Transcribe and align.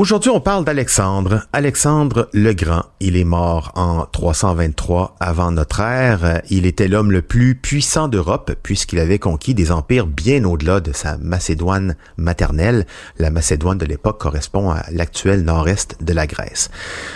Aujourd'hui, 0.00 0.30
on 0.30 0.40
parle 0.40 0.64
d'Alexandre. 0.64 1.42
Alexandre 1.52 2.30
le 2.32 2.54
Grand. 2.54 2.86
Il 3.00 3.18
est 3.18 3.24
mort 3.24 3.70
en 3.74 4.06
323 4.06 5.16
avant 5.20 5.50
notre 5.50 5.80
ère. 5.80 6.40
Il 6.48 6.64
était 6.64 6.88
l'homme 6.88 7.12
le 7.12 7.20
plus 7.20 7.54
puissant 7.54 8.08
d'Europe 8.08 8.52
puisqu'il 8.62 8.98
avait 8.98 9.18
conquis 9.18 9.52
des 9.52 9.70
empires 9.70 10.06
bien 10.06 10.44
au-delà 10.44 10.80
de 10.80 10.92
sa 10.92 11.18
Macédoine 11.18 11.96
maternelle. 12.16 12.86
La 13.18 13.28
Macédoine 13.28 13.76
de 13.76 13.84
l'époque 13.84 14.18
correspond 14.18 14.70
à 14.70 14.86
l'actuel 14.90 15.42
nord-est 15.42 16.02
de 16.02 16.14
la 16.14 16.26
Grèce. 16.26 16.70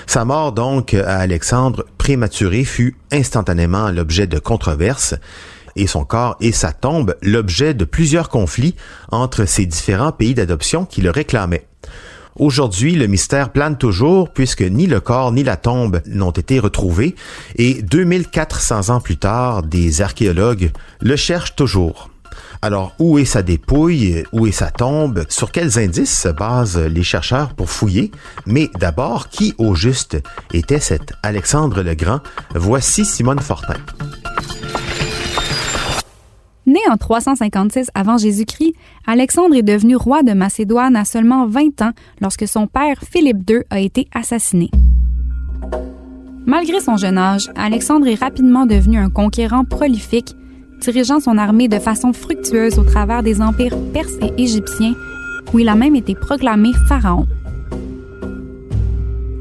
Sa 0.06 0.26
mort 0.26 0.52
donc 0.52 0.92
à 0.92 1.20
Alexandre 1.20 1.86
prématurée 1.96 2.64
fut 2.64 2.98
instantanément 3.10 3.88
l'objet 3.88 4.26
de 4.26 4.38
controverses 4.38 5.14
et 5.74 5.86
son 5.86 6.04
corps 6.04 6.36
et 6.42 6.52
sa 6.52 6.72
tombe 6.72 7.16
l'objet 7.22 7.72
de 7.72 7.86
plusieurs 7.86 8.28
conflits 8.28 8.76
entre 9.10 9.46
ces 9.46 9.64
différents 9.64 10.12
pays 10.12 10.34
d'adoption 10.34 10.84
qui 10.84 11.00
le 11.00 11.10
réclamaient. 11.10 11.66
Aujourd'hui, 12.36 12.96
le 12.96 13.06
mystère 13.06 13.50
plane 13.50 13.78
toujours 13.78 14.32
puisque 14.32 14.62
ni 14.62 14.86
le 14.86 15.00
corps 15.00 15.30
ni 15.30 15.44
la 15.44 15.56
tombe 15.56 16.00
n'ont 16.06 16.32
été 16.32 16.58
retrouvés 16.58 17.14
et 17.56 17.80
2400 17.82 18.90
ans 18.90 19.00
plus 19.00 19.16
tard, 19.16 19.62
des 19.62 20.02
archéologues 20.02 20.72
le 21.00 21.14
cherchent 21.14 21.54
toujours. 21.54 22.10
Alors, 22.60 22.94
où 22.98 23.18
est 23.18 23.24
sa 23.24 23.42
dépouille? 23.42 24.24
Où 24.32 24.46
est 24.46 24.52
sa 24.52 24.70
tombe? 24.70 25.24
Sur 25.28 25.52
quels 25.52 25.78
indices 25.78 26.18
se 26.18 26.28
basent 26.28 26.78
les 26.78 27.02
chercheurs 27.02 27.54
pour 27.54 27.70
fouiller? 27.70 28.10
Mais 28.46 28.70
d'abord, 28.80 29.28
qui 29.28 29.54
au 29.58 29.74
juste 29.74 30.16
était 30.52 30.80
cet 30.80 31.12
Alexandre 31.22 31.82
le 31.82 31.94
Grand? 31.94 32.20
Voici 32.54 33.04
Simone 33.04 33.40
Fortin. 33.40 33.76
En 36.90 36.98
356 36.98 37.90
avant 37.94 38.18
Jésus-Christ, 38.18 38.74
Alexandre 39.06 39.54
est 39.54 39.62
devenu 39.62 39.96
roi 39.96 40.22
de 40.22 40.32
Macédoine 40.32 40.96
à 40.96 41.04
seulement 41.04 41.46
20 41.46 41.80
ans 41.80 41.92
lorsque 42.20 42.46
son 42.46 42.66
père 42.66 43.00
Philippe 43.10 43.48
II 43.48 43.62
a 43.70 43.80
été 43.80 44.06
assassiné. 44.14 44.70
Malgré 46.46 46.80
son 46.80 46.98
jeune 46.98 47.16
âge, 47.16 47.50
Alexandre 47.56 48.06
est 48.06 48.20
rapidement 48.20 48.66
devenu 48.66 48.98
un 48.98 49.08
conquérant 49.08 49.64
prolifique, 49.64 50.34
dirigeant 50.80 51.20
son 51.20 51.38
armée 51.38 51.68
de 51.68 51.78
façon 51.78 52.12
fructueuse 52.12 52.78
au 52.78 52.84
travers 52.84 53.22
des 53.22 53.40
empires 53.40 53.76
perses 53.94 54.18
et 54.20 54.42
égyptiens, 54.42 54.94
où 55.54 55.58
il 55.58 55.70
a 55.70 55.74
même 55.74 55.96
été 55.96 56.14
proclamé 56.14 56.70
pharaon. 56.86 57.26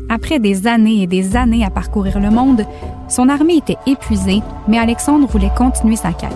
Après 0.08 0.40
des 0.40 0.66
années 0.66 1.04
et 1.04 1.08
des 1.08 1.36
années 1.36 1.66
à 1.66 1.70
parcourir 1.70 2.22
le 2.22 2.30
monde, 2.30 2.66
son 3.10 3.28
armée 3.28 3.58
était 3.58 3.78
épuisée, 3.86 4.42
mais 4.70 4.78
Alexandre 4.78 5.28
voulait 5.28 5.52
continuer 5.58 5.98
sa 5.98 6.14
quête. 6.14 6.32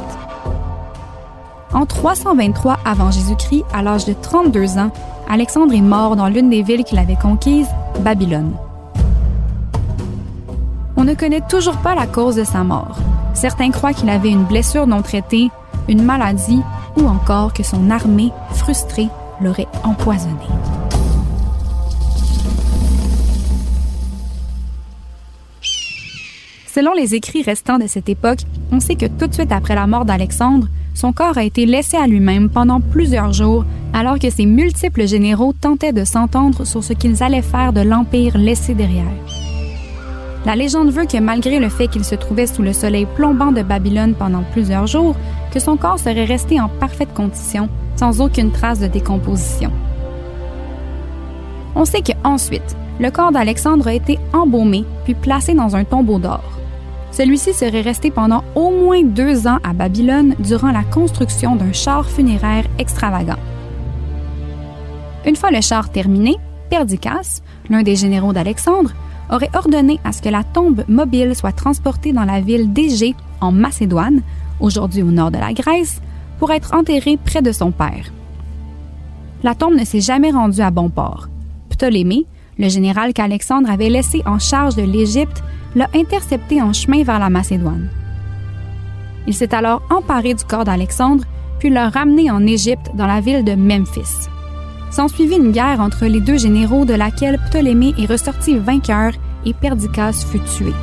En 1.73 1.85
323 1.85 2.79
avant 2.85 3.11
Jésus-Christ, 3.11 3.65
à 3.73 3.81
l'âge 3.81 4.05
de 4.05 4.13
32 4.13 4.77
ans, 4.77 4.91
Alexandre 5.29 5.73
est 5.73 5.81
mort 5.81 6.15
dans 6.15 6.29
l'une 6.29 6.49
des 6.49 6.63
villes 6.63 6.85
qu'il 6.85 6.97
avait 6.97 7.17
conquises, 7.17 7.67
Babylone. 7.99 8.53
On 10.95 11.03
ne 11.03 11.13
connaît 11.13 11.41
toujours 11.41 11.77
pas 11.77 11.93
la 11.93 12.07
cause 12.07 12.37
de 12.37 12.45
sa 12.45 12.63
mort. 12.63 12.97
Certains 13.33 13.71
croient 13.71 13.93
qu'il 13.93 14.09
avait 14.09 14.29
une 14.29 14.45
blessure 14.45 14.87
non 14.87 15.01
traitée, 15.01 15.49
une 15.89 16.03
maladie 16.03 16.61
ou 16.95 17.05
encore 17.05 17.53
que 17.53 17.63
son 17.63 17.89
armée, 17.91 18.31
frustrée, 18.53 19.09
l'aurait 19.41 19.67
empoisonné. 19.83 20.33
Selon 26.73 26.93
les 26.93 27.15
écrits 27.15 27.43
restants 27.43 27.79
de 27.79 27.87
cette 27.87 28.07
époque, 28.07 28.39
on 28.71 28.79
sait 28.79 28.95
que 28.95 29.07
tout 29.07 29.27
de 29.27 29.33
suite 29.33 29.51
après 29.51 29.75
la 29.75 29.87
mort 29.87 30.05
d'Alexandre, 30.05 30.67
son 30.97 31.13
corps 31.13 31.37
a 31.37 31.43
été 31.43 31.67
laissé 31.67 31.95
à 31.95 32.07
lui-même 32.07 32.49
pendant 32.49 32.81
plusieurs 32.81 33.31
jours 33.31 33.65
alors 33.93 34.17
que 34.17 34.31
ses 34.31 34.47
multiples 34.47 35.07
généraux 35.07 35.53
tentaient 35.53 35.93
de 35.93 36.03
s'entendre 36.03 36.65
sur 36.65 36.83
ce 36.83 36.93
qu'ils 36.93 37.21
allaient 37.21 37.43
faire 37.43 37.71
de 37.71 37.81
l'empire 37.81 38.35
laissé 38.35 38.73
derrière. 38.73 39.05
La 40.43 40.55
légende 40.55 40.89
veut 40.89 41.05
que 41.05 41.19
malgré 41.19 41.59
le 41.59 41.69
fait 41.69 41.87
qu'il 41.87 42.03
se 42.03 42.15
trouvait 42.15 42.47
sous 42.47 42.63
le 42.63 42.73
soleil 42.73 43.05
plombant 43.15 43.51
de 43.51 43.61
Babylone 43.61 44.15
pendant 44.17 44.41
plusieurs 44.51 44.87
jours, 44.87 45.15
que 45.53 45.59
son 45.59 45.77
corps 45.77 45.99
serait 45.99 46.25
resté 46.25 46.59
en 46.59 46.67
parfaite 46.67 47.13
condition, 47.13 47.69
sans 47.95 48.19
aucune 48.19 48.51
trace 48.51 48.79
de 48.79 48.87
décomposition. 48.87 49.71
On 51.75 51.85
sait 51.85 52.01
qu'ensuite, 52.01 52.75
le 52.99 53.11
corps 53.11 53.31
d'Alexandre 53.31 53.87
a 53.87 53.93
été 53.93 54.17
embaumé 54.33 54.83
puis 55.03 55.13
placé 55.13 55.53
dans 55.53 55.75
un 55.75 55.83
tombeau 55.83 56.17
d'or. 56.17 56.56
Celui-ci 57.17 57.51
serait 57.51 57.81
resté 57.81 58.11
pendant 58.11 58.43
au 58.53 58.69
moins 58.69 59.01
deux 59.01 59.47
ans 59.47 59.57
à 59.63 59.73
Babylone 59.73 60.35
durant 60.37 60.69
la 60.69 60.83
construction 60.83 61.55
d'un 61.55 61.73
char 61.73 62.07
funéraire 62.07 62.65
extravagant. 62.77 63.39
Une 65.25 65.35
fois 65.35 65.49
le 65.49 65.61
char 65.61 65.91
terminé, 65.91 66.35
Perdiccas, 66.69 67.41
l'un 67.71 67.81
des 67.81 67.95
généraux 67.95 68.33
d'Alexandre, 68.33 68.91
aurait 69.31 69.49
ordonné 69.55 69.99
à 70.03 70.11
ce 70.11 70.21
que 70.21 70.29
la 70.29 70.43
tombe 70.43 70.83
mobile 70.87 71.35
soit 71.35 71.53
transportée 71.53 72.13
dans 72.13 72.23
la 72.23 72.39
ville 72.39 72.71
d'Égée, 72.71 73.15
en 73.41 73.51
Macédoine, 73.51 74.21
aujourd'hui 74.59 75.01
au 75.01 75.09
nord 75.09 75.31
de 75.31 75.39
la 75.39 75.53
Grèce, 75.53 76.03
pour 76.37 76.51
être 76.51 76.75
enterrée 76.75 77.17
près 77.17 77.41
de 77.41 77.51
son 77.51 77.71
père. 77.71 78.11
La 79.41 79.55
tombe 79.55 79.73
ne 79.73 79.85
s'est 79.85 80.01
jamais 80.01 80.29
rendue 80.29 80.61
à 80.61 80.69
bon 80.69 80.91
port. 80.91 81.29
Ptolémée, 81.69 82.27
le 82.59 82.69
général 82.69 83.13
qu'Alexandre 83.13 83.71
avait 83.71 83.89
laissé 83.89 84.21
en 84.27 84.37
charge 84.37 84.75
de 84.75 84.83
l'Égypte, 84.83 85.41
l'a 85.77 85.87
intercepté 85.93 86.59
en 86.59 86.73
chemin 86.73 87.03
vers 87.03 87.19
la 87.19 87.29
Macédoine. 87.29 87.87
Il 89.27 89.33
s'est 89.35 89.53
alors 89.53 89.83
emparé 89.91 90.33
du 90.33 90.43
corps 90.43 90.65
d'Alexandre, 90.65 91.23
puis 91.59 91.69
l'a 91.69 91.89
ramené 91.89 92.31
en 92.31 92.47
Égypte 92.47 92.89
dans 92.95 93.05
la 93.05 93.21
ville 93.21 93.43
de 93.43 93.53
Memphis. 93.53 94.27
S'ensuivit 94.89 95.35
une 95.35 95.51
guerre 95.51 95.79
entre 95.79 96.05
les 96.05 96.19
deux 96.19 96.37
généraux 96.37 96.85
de 96.85 96.95
laquelle 96.95 97.37
Ptolémée 97.37 97.93
est 97.99 98.07
ressorti 98.07 98.57
vainqueur 98.57 99.11
et 99.45 99.53
Perdiccas 99.53 100.25
fut 100.31 100.39
tué. 100.39 100.73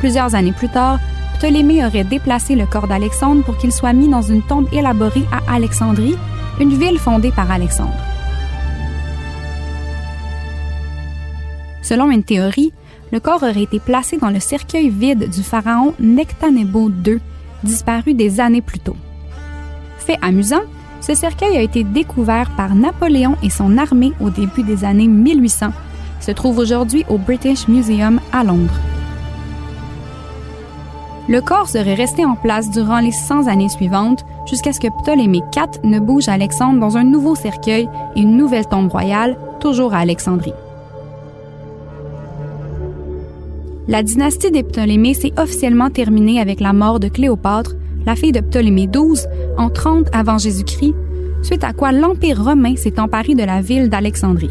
Plusieurs 0.00 0.34
années 0.34 0.52
plus 0.52 0.68
tard, 0.68 0.98
Ptolémée 1.38 1.84
aurait 1.86 2.04
déplacé 2.04 2.56
le 2.56 2.66
corps 2.66 2.88
d'Alexandre 2.88 3.42
pour 3.42 3.56
qu'il 3.56 3.72
soit 3.72 3.94
mis 3.94 4.08
dans 4.08 4.22
une 4.22 4.42
tombe 4.42 4.68
élaborée 4.70 5.24
à 5.32 5.54
Alexandrie, 5.54 6.16
une 6.60 6.76
ville 6.76 6.98
fondée 6.98 7.32
par 7.32 7.50
Alexandre. 7.50 8.09
Selon 11.90 12.12
une 12.12 12.22
théorie, 12.22 12.72
le 13.10 13.18
corps 13.18 13.42
aurait 13.42 13.64
été 13.64 13.80
placé 13.80 14.16
dans 14.16 14.30
le 14.30 14.38
cercueil 14.38 14.90
vide 14.90 15.28
du 15.28 15.42
pharaon 15.42 15.92
Nectanebo 15.98 16.88
II, 16.88 17.18
disparu 17.64 18.14
des 18.14 18.38
années 18.38 18.62
plus 18.62 18.78
tôt. 18.78 18.94
Fait 19.98 20.16
amusant, 20.22 20.62
ce 21.00 21.16
cercueil 21.16 21.56
a 21.56 21.62
été 21.62 21.82
découvert 21.82 22.48
par 22.56 22.76
Napoléon 22.76 23.34
et 23.42 23.50
son 23.50 23.76
armée 23.76 24.12
au 24.20 24.30
début 24.30 24.62
des 24.62 24.84
années 24.84 25.08
1800. 25.08 25.72
Il 26.20 26.24
se 26.24 26.30
trouve 26.30 26.58
aujourd'hui 26.58 27.04
au 27.08 27.18
British 27.18 27.66
Museum 27.66 28.20
à 28.32 28.44
Londres. 28.44 28.78
Le 31.28 31.40
corps 31.40 31.68
serait 31.68 31.94
resté 31.94 32.24
en 32.24 32.36
place 32.36 32.70
durant 32.70 33.00
les 33.00 33.10
100 33.10 33.48
années 33.48 33.68
suivantes 33.68 34.24
jusqu'à 34.48 34.72
ce 34.72 34.78
que 34.78 34.86
Ptolémée 35.02 35.42
IV 35.56 35.82
ne 35.82 35.98
bouge 35.98 36.28
Alexandre 36.28 36.78
dans 36.78 36.96
un 36.96 37.04
nouveau 37.04 37.34
cercueil 37.34 37.88
et 38.14 38.20
une 38.20 38.36
nouvelle 38.36 38.66
tombe 38.66 38.92
royale, 38.92 39.36
toujours 39.58 39.92
à 39.92 39.98
Alexandrie. 39.98 40.54
La 43.88 44.02
dynastie 44.02 44.50
des 44.50 44.62
Ptolémées 44.62 45.14
s'est 45.14 45.32
officiellement 45.38 45.90
terminée 45.90 46.40
avec 46.40 46.60
la 46.60 46.72
mort 46.72 47.00
de 47.00 47.08
Cléopâtre, 47.08 47.74
la 48.06 48.14
fille 48.14 48.32
de 48.32 48.40
Ptolémée 48.40 48.88
XII, 48.88 49.26
en 49.56 49.70
30 49.70 50.08
avant 50.12 50.38
Jésus-Christ, 50.38 50.94
suite 51.42 51.64
à 51.64 51.72
quoi 51.72 51.92
l'Empire 51.92 52.42
romain 52.42 52.76
s'est 52.76 53.00
emparé 53.00 53.34
de 53.34 53.42
la 53.42 53.60
ville 53.60 53.88
d'Alexandrie. 53.88 54.50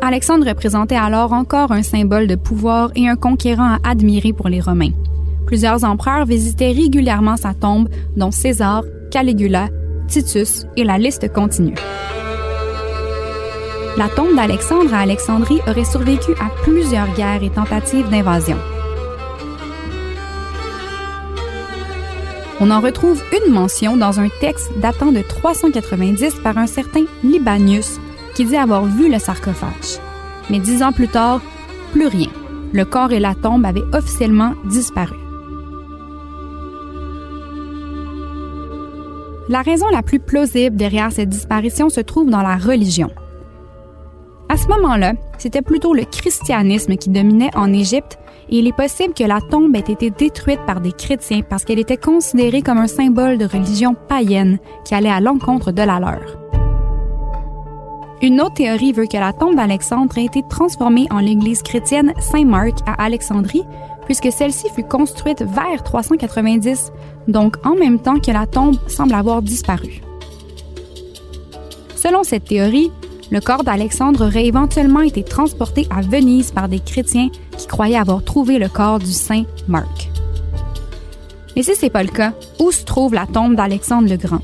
Alexandre 0.00 0.46
représentait 0.46 0.94
alors 0.94 1.32
encore 1.32 1.72
un 1.72 1.82
symbole 1.82 2.26
de 2.26 2.36
pouvoir 2.36 2.90
et 2.94 3.08
un 3.08 3.16
conquérant 3.16 3.74
à 3.74 3.90
admirer 3.90 4.32
pour 4.32 4.48
les 4.48 4.60
Romains. 4.60 4.92
Plusieurs 5.46 5.84
empereurs 5.84 6.26
visitaient 6.26 6.72
régulièrement 6.72 7.36
sa 7.36 7.54
tombe, 7.54 7.88
dont 8.16 8.30
César, 8.30 8.84
Caligula, 9.10 9.68
Titus 10.06 10.66
et 10.76 10.84
la 10.84 10.98
liste 10.98 11.32
continue. 11.32 11.74
La 13.96 14.10
tombe 14.10 14.36
d'Alexandre 14.36 14.92
à 14.92 14.98
Alexandrie 14.98 15.60
aurait 15.66 15.86
survécu 15.86 16.32
à 16.32 16.50
plusieurs 16.64 17.08
guerres 17.14 17.42
et 17.42 17.48
tentatives 17.48 18.10
d'invasion. 18.10 18.58
On 22.60 22.70
en 22.70 22.80
retrouve 22.80 23.22
une 23.32 23.52
mention 23.52 23.96
dans 23.96 24.20
un 24.20 24.28
texte 24.40 24.70
datant 24.78 25.12
de 25.12 25.22
390 25.22 26.34
par 26.42 26.58
un 26.58 26.66
certain 26.66 27.04
Libanius 27.24 27.98
qui 28.34 28.44
dit 28.44 28.56
avoir 28.56 28.84
vu 28.84 29.10
le 29.10 29.18
sarcophage. 29.18 29.98
Mais 30.50 30.58
dix 30.58 30.82
ans 30.82 30.92
plus 30.92 31.08
tard, 31.08 31.40
plus 31.92 32.06
rien. 32.06 32.28
Le 32.74 32.84
corps 32.84 33.12
et 33.12 33.20
la 33.20 33.34
tombe 33.34 33.64
avaient 33.64 33.84
officiellement 33.94 34.52
disparu. 34.66 35.16
La 39.48 39.62
raison 39.62 39.86
la 39.88 40.02
plus 40.02 40.18
plausible 40.18 40.76
derrière 40.76 41.12
cette 41.12 41.30
disparition 41.30 41.88
se 41.88 42.00
trouve 42.00 42.28
dans 42.28 42.42
la 42.42 42.56
religion. 42.56 43.10
À 44.48 44.56
ce 44.56 44.68
moment-là, 44.68 45.14
c'était 45.38 45.62
plutôt 45.62 45.92
le 45.92 46.04
christianisme 46.04 46.96
qui 46.96 47.10
dominait 47.10 47.54
en 47.56 47.72
Égypte 47.72 48.18
et 48.48 48.58
il 48.58 48.68
est 48.68 48.76
possible 48.76 49.12
que 49.12 49.24
la 49.24 49.40
tombe 49.40 49.74
ait 49.74 49.80
été 49.80 50.10
détruite 50.10 50.60
par 50.66 50.80
des 50.80 50.92
chrétiens 50.92 51.42
parce 51.42 51.64
qu'elle 51.64 51.80
était 51.80 51.96
considérée 51.96 52.62
comme 52.62 52.78
un 52.78 52.86
symbole 52.86 53.38
de 53.38 53.44
religion 53.44 53.94
païenne 54.08 54.58
qui 54.84 54.94
allait 54.94 55.10
à 55.10 55.20
l'encontre 55.20 55.72
de 55.72 55.82
la 55.82 55.98
leur. 55.98 56.38
Une 58.22 58.40
autre 58.40 58.54
théorie 58.54 58.92
veut 58.92 59.06
que 59.06 59.16
la 59.16 59.32
tombe 59.32 59.56
d'Alexandre 59.56 60.16
ait 60.16 60.24
été 60.24 60.42
transformée 60.48 61.06
en 61.10 61.18
l'église 61.18 61.62
chrétienne 61.62 62.14
Saint-Marc 62.18 62.78
à 62.86 63.04
Alexandrie, 63.04 63.64
puisque 64.06 64.32
celle-ci 64.32 64.68
fut 64.74 64.84
construite 64.84 65.42
vers 65.42 65.82
390, 65.82 66.92
donc 67.28 67.56
en 67.66 67.74
même 67.74 67.98
temps 67.98 68.20
que 68.20 68.30
la 68.30 68.46
tombe 68.46 68.76
semble 68.88 69.14
avoir 69.14 69.42
disparu. 69.42 70.00
Selon 71.96 72.22
cette 72.22 72.44
théorie, 72.44 72.90
le 73.30 73.40
corps 73.40 73.64
d'Alexandre 73.64 74.26
aurait 74.26 74.46
éventuellement 74.46 75.00
été 75.00 75.22
transporté 75.22 75.86
à 75.90 76.00
Venise 76.00 76.50
par 76.52 76.68
des 76.68 76.80
chrétiens 76.80 77.28
qui 77.56 77.66
croyaient 77.66 77.96
avoir 77.96 78.22
trouvé 78.22 78.58
le 78.58 78.68
corps 78.68 78.98
du 78.98 79.12
saint 79.12 79.44
Marc. 79.68 80.10
Mais 81.56 81.62
si 81.62 81.74
ce 81.74 81.82
n'est 81.82 81.90
pas 81.90 82.02
le 82.02 82.10
cas, 82.10 82.34
où 82.60 82.70
se 82.70 82.84
trouve 82.84 83.14
la 83.14 83.26
tombe 83.26 83.56
d'Alexandre 83.56 84.08
le 84.08 84.16
Grand? 84.16 84.42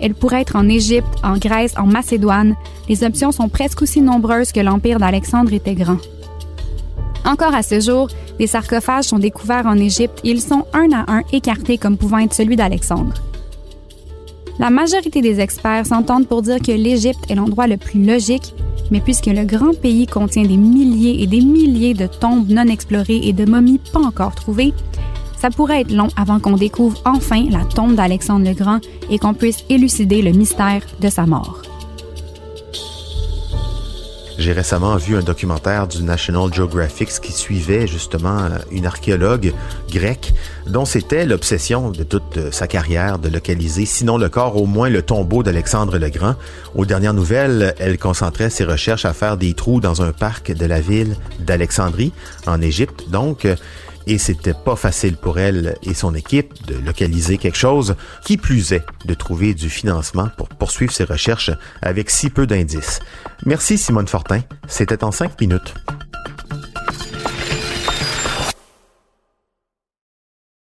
Elle 0.00 0.14
pourrait 0.14 0.40
être 0.40 0.56
en 0.56 0.68
Égypte, 0.68 1.08
en 1.22 1.36
Grèce, 1.36 1.74
en 1.76 1.86
Macédoine. 1.86 2.56
Les 2.88 3.04
options 3.04 3.32
sont 3.32 3.50
presque 3.50 3.82
aussi 3.82 4.00
nombreuses 4.00 4.50
que 4.50 4.60
l'empire 4.60 4.98
d'Alexandre 4.98 5.52
était 5.52 5.74
grand. 5.74 5.98
Encore 7.26 7.54
à 7.54 7.62
ce 7.62 7.80
jour, 7.80 8.08
des 8.38 8.46
sarcophages 8.46 9.04
sont 9.04 9.18
découverts 9.18 9.66
en 9.66 9.76
Égypte 9.76 10.20
et 10.24 10.30
ils 10.30 10.40
sont 10.40 10.64
un 10.72 10.90
à 10.92 11.12
un 11.12 11.22
écartés 11.32 11.76
comme 11.76 11.98
pouvant 11.98 12.18
être 12.18 12.32
celui 12.32 12.56
d'Alexandre. 12.56 13.12
La 14.60 14.68
majorité 14.68 15.22
des 15.22 15.40
experts 15.40 15.86
s'entendent 15.86 16.28
pour 16.28 16.42
dire 16.42 16.58
que 16.58 16.70
l'Égypte 16.70 17.30
est 17.30 17.34
l'endroit 17.34 17.66
le 17.66 17.78
plus 17.78 18.04
logique, 18.04 18.54
mais 18.90 19.00
puisque 19.00 19.24
le 19.24 19.46
grand 19.46 19.72
pays 19.72 20.06
contient 20.06 20.42
des 20.42 20.58
milliers 20.58 21.22
et 21.22 21.26
des 21.26 21.40
milliers 21.40 21.94
de 21.94 22.06
tombes 22.06 22.46
non 22.50 22.66
explorées 22.66 23.22
et 23.22 23.32
de 23.32 23.46
momies 23.46 23.80
pas 23.90 24.00
encore 24.00 24.34
trouvées, 24.34 24.74
ça 25.38 25.48
pourrait 25.48 25.80
être 25.80 25.92
long 25.92 26.08
avant 26.14 26.40
qu'on 26.40 26.58
découvre 26.58 27.00
enfin 27.06 27.46
la 27.48 27.64
tombe 27.64 27.94
d'Alexandre 27.94 28.46
le 28.46 28.52
Grand 28.52 28.80
et 29.10 29.18
qu'on 29.18 29.32
puisse 29.32 29.64
élucider 29.70 30.20
le 30.20 30.32
mystère 30.32 30.82
de 31.00 31.08
sa 31.08 31.24
mort. 31.24 31.62
J'ai 34.40 34.52
récemment 34.52 34.96
vu 34.96 35.18
un 35.18 35.20
documentaire 35.20 35.86
du 35.86 36.02
National 36.02 36.50
Geographic 36.50 37.10
qui 37.20 37.30
suivait 37.30 37.86
justement 37.86 38.48
une 38.70 38.86
archéologue 38.86 39.52
grecque 39.90 40.32
dont 40.66 40.86
c'était 40.86 41.26
l'obsession 41.26 41.90
de 41.90 42.04
toute 42.04 42.50
sa 42.50 42.66
carrière 42.66 43.18
de 43.18 43.28
localiser, 43.28 43.84
sinon 43.84 44.16
le 44.16 44.30
corps, 44.30 44.56
au 44.56 44.64
moins 44.64 44.88
le 44.88 45.02
tombeau 45.02 45.42
d'Alexandre 45.42 45.98
le 45.98 46.08
Grand. 46.08 46.36
Aux 46.74 46.86
dernières 46.86 47.12
nouvelles, 47.12 47.74
elle 47.78 47.98
concentrait 47.98 48.48
ses 48.48 48.64
recherches 48.64 49.04
à 49.04 49.12
faire 49.12 49.36
des 49.36 49.52
trous 49.52 49.78
dans 49.78 50.00
un 50.00 50.12
parc 50.12 50.50
de 50.52 50.64
la 50.64 50.80
ville 50.80 51.16
d'Alexandrie, 51.40 52.14
en 52.46 52.62
Égypte. 52.62 53.10
Donc, 53.10 53.46
et 54.06 54.18
c'était 54.18 54.54
pas 54.54 54.76
facile 54.76 55.16
pour 55.16 55.38
elle 55.38 55.76
et 55.82 55.94
son 55.94 56.14
équipe 56.14 56.66
de 56.66 56.74
localiser 56.74 57.38
quelque 57.38 57.58
chose, 57.58 57.96
qui 58.24 58.36
plus 58.36 58.72
est 58.72 58.84
de 59.04 59.14
trouver 59.14 59.54
du 59.54 59.70
financement 59.70 60.28
pour 60.36 60.48
poursuivre 60.48 60.92
ses 60.92 61.04
recherches 61.04 61.50
avec 61.82 62.10
si 62.10 62.30
peu 62.30 62.46
d'indices. 62.46 63.00
Merci 63.46 63.78
Simone 63.78 64.08
Fortin, 64.08 64.40
c'était 64.68 65.04
en 65.04 65.12
cinq 65.12 65.40
minutes. 65.40 65.74